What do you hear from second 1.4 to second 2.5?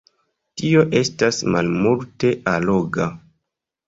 malmulte